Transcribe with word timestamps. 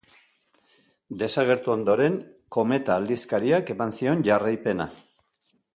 Desagertu 1.23 1.73
ondoren, 1.73 2.15
Kometa 2.57 2.95
aldizkariak 3.01 3.73
eman 3.75 3.97
zion 3.99 4.25
jarraipena. 4.31 4.93